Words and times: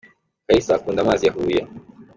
Kalisa 0.45 0.71
Akunda 0.77 0.99
amazi 1.01 1.23
ya 1.25 1.33
huye. 1.35 1.61